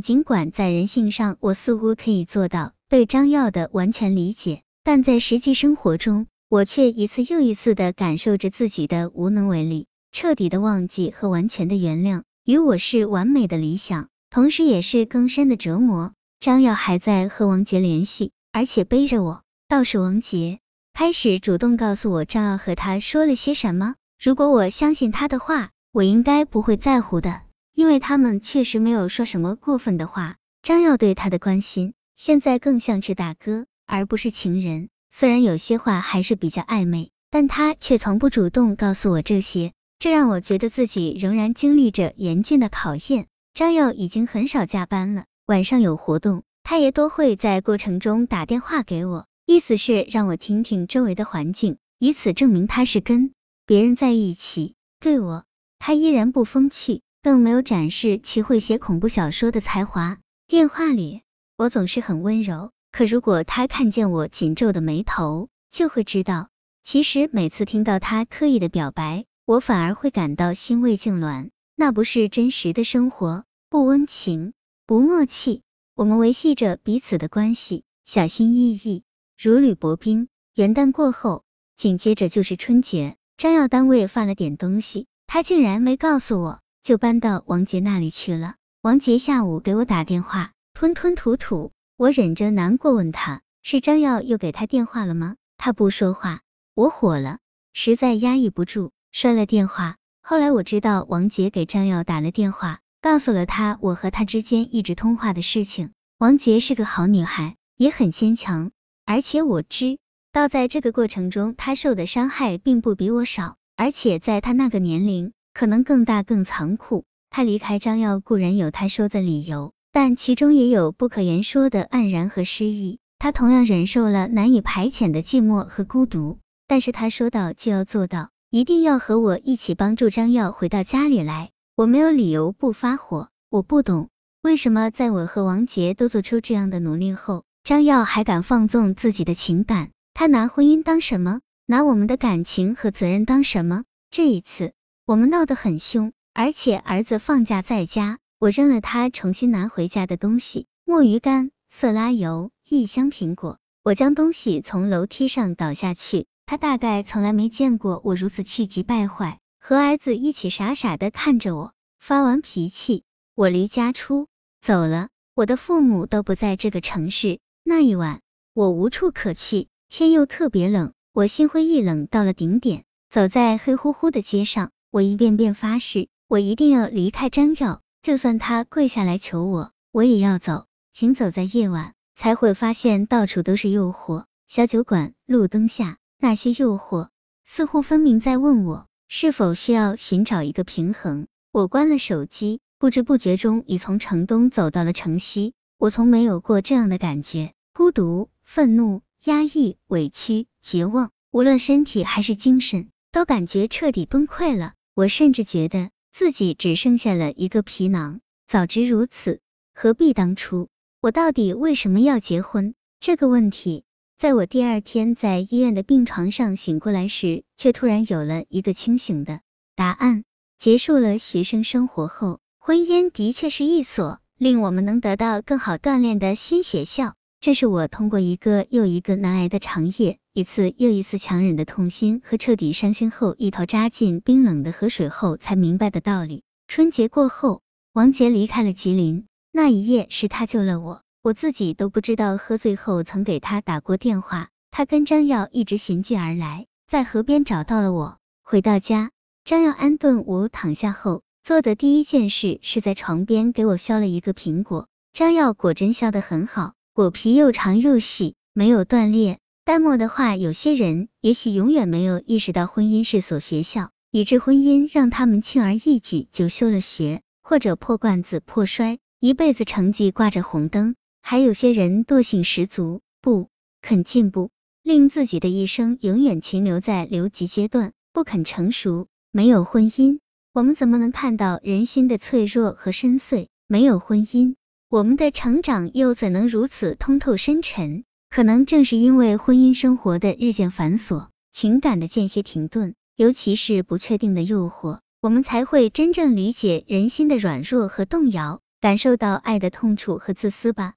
[0.00, 9.86] 尽管在人性上我似乎可以做到对张耀的完全理解，但在实际生活中，我却一次又一次的感受着自己的无能为力。
[10.10, 16.12] 彻底的忘记和完全的原谅，与我是完美的理想，同时也是更深的折磨。
[16.40, 19.42] 张耀还在和王杰联系，而且背着我。
[19.68, 20.60] 倒是王杰
[20.94, 23.96] 开始主动告诉我张耀和他说了些什么。
[24.18, 27.42] 如果我相信他的话，我应该不会在乎的，
[27.74, 30.36] 因为他们确实没有说什么过分的话。
[30.62, 34.88] 张耀对他的关心，现在更像是大哥，而不是情人。
[35.10, 43.26] 虽然有些话还是比较暧昧，但他却从不主动告诉我这些，这让我觉得自己仍然经历着严峻的考验。
[43.54, 53.32] 张耀已经很少加班了，晚上有活动，他也都会在过程中打电话给我，意思是让我听听周围的环境，以此证明他是跟
[53.64, 54.74] 别人在一起。
[55.00, 55.44] 对我，
[55.78, 60.18] 他依然不风趣，更没有展示其会写恐怖小说的才华。
[60.46, 61.22] 电话里，
[61.56, 62.70] 我总是很温柔。
[62.90, 66.48] 可如果他看见我紧皱的眉头，就会知道，
[66.82, 71.50] 其实每次听到他刻意的表白，我反而会感到心胃痉挛。
[71.76, 74.52] 那不是真实的生活，不温情，
[74.86, 75.62] 不默契。
[75.94, 79.04] 我们维系着彼此的关系，小心翼翼，
[79.36, 80.28] 如履薄冰。
[80.54, 81.44] 元旦过后，
[81.76, 83.16] 紧接着就是春节。
[83.36, 88.54] 张耀单位犯了点东西，他竟然没告诉我，就搬到王杰那里去了。
[88.82, 91.72] 王杰下午给我打电话，吞吞吐吐。
[91.96, 95.36] 我忍着难过问他，是张耀又给他电话了吗？
[95.56, 96.42] 他不说话，
[96.74, 97.38] 我火了，
[97.72, 99.96] 实在压抑不住，摔了电话。
[100.22, 105.90] 后来我知道王杰给张耀打了电话，告诉了他我和他之间一直通话的事情。
[106.18, 108.70] 王杰是个好女孩，也很坚强，
[109.04, 109.98] 而且我知
[110.32, 117.04] 道在这个过程中，他受的伤害并不比我少，而且在他那个年龄，可能更大更残酷。
[117.30, 119.72] 他离开张耀固然有他说的理由。
[119.90, 126.38] 但其中也有不可言说的黯然和失意，他同样忍受了难以排遣的寂寞和孤独。
[126.68, 131.50] 但是他说到就要做到，一定要和我一起帮助张耀回到家里来。
[131.74, 134.10] 我没有理由不发火，我不懂
[134.40, 139.90] 为什么在我和王杰都做出这样的努力后，张耀还敢放纵自己的情感？
[140.14, 141.40] 他拿婚姻当什么？
[141.66, 143.82] 拿我们的感情和责任当什么？
[144.12, 144.72] 这一次
[145.08, 148.18] 我们闹得很凶，而且儿子放假在家。
[148.38, 153.58] 我扔了他重新拿回家的东西：墨鱼干、色拉油、一箱苹果。
[153.82, 161.72] 我将东西从楼梯上倒下去，他大概从来没见过我如此气急败坏，和儿子一起傻傻的看着我。
[161.98, 163.02] 发完脾气，
[163.34, 164.28] 我离家出
[164.60, 165.08] 走了。
[165.34, 167.40] 我的父母都不在这个城市。
[167.64, 168.20] 那一晚，
[168.52, 172.84] 我无处可去，天又特别冷，我心灰意冷到了顶点。
[173.08, 177.82] 走在黑乎乎的街上，我一遍遍发誓，我一定要离开张耀。
[178.00, 180.64] 就算他跪下来求我，我也要走。
[180.92, 184.24] 行走在夜晚，才会发现到处都是诱惑。
[184.46, 187.08] 小酒馆、路灯下，那些诱惑
[187.44, 191.26] 似乎分明在问我，是否需要寻找一个平衡。
[191.52, 195.52] 我关了手机，不知不觉中已从城东走到了城西。
[195.76, 204.72] 我从没有过这样的感觉：孤独、愤怒、压抑、委屈、绝望，无论身体还是精神，都感觉彻底崩溃了。
[204.98, 205.90] 我甚至觉得。
[206.10, 209.38] 自己只剩下了一个皮囊，早知如此，
[209.72, 210.66] 何必当初？
[211.00, 212.74] 我到底为什么要结婚？
[212.98, 213.84] 这个问题，
[214.16, 219.40] 在我第二天在医院的病床上醒过来时，却突然有了一个清醒的
[219.76, 220.24] 答案。
[220.58, 227.14] 结束了学生生活后，婚姻的确是一所令我们能得到更好锻炼的新学校。
[227.40, 236.44] 这是我通过一个又一个难挨的长夜，一次又一次强忍的痛心和彻底伤心后，一头扎进冰冷的河水后才明白的道理。
[236.68, 237.60] 春节过后，
[237.92, 244.50] 王杰离开了吉林，那一夜是他救了我，我自己都不知道喝醉后曾给他打过电话。
[244.70, 248.18] 他跟张耀一直寻迹而来，在河边找到了我。
[248.44, 249.10] 回到家，
[249.44, 254.86] 张耀安顿我躺下后，做的第一件事是在床边给我削了一个苹果。
[255.12, 256.74] 张耀果真削得很好。
[256.92, 259.40] 果皮又长又细，没有断裂。
[259.68, 270.94] 淡漠的话，有些人也许永远没有意识到婚姻是所学校，以致婚姻让他们轻而易举就休了学，或者破罐子破摔，一辈子成绩挂着红灯。
[271.20, 273.50] 还有些人惰性十足，不
[273.82, 274.48] 肯进步，
[274.82, 279.06] 令自己的一生永远停留在留级阶段，不肯成熟。
[279.32, 280.18] 没有婚姻，
[280.54, 283.48] 我们怎么能看到人心的脆弱和深邃？
[283.66, 284.54] 没有婚姻。
[284.88, 288.04] 我们的成长又怎能如此通透深沉？
[288.30, 298.60] 可能正是因为婚姻生活的日渐繁琐，情感的间歇停顿，尤其是不确定的诱惑，我们才会真正理解人心的软弱和动摇。
[298.80, 300.94] 感受到爱的痛楚和自私吧。